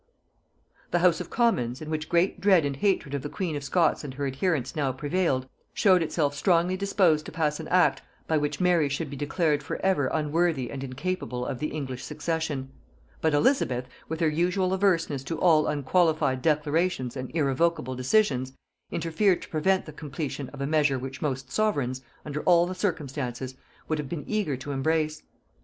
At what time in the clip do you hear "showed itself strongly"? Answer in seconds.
5.75-6.75